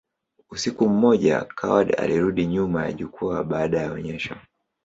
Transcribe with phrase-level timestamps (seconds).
[0.49, 4.35] Usiku mmoja, Coward alirudi nyuma ya jukwaa baada ya onyesho.